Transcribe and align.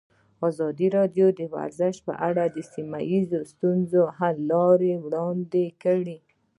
ازادي 0.47 0.87
راډیو 0.97 1.27
د 1.39 1.41
ورزش 1.55 1.95
په 2.07 2.13
اړه 2.27 2.43
د 2.49 2.57
سیمه 2.73 2.99
ییزو 3.11 3.39
ستونزو 3.51 4.01
حل 4.17 4.35
لارې 4.51 4.93
راوړاندې 5.13 5.65
کړې. 5.83 6.17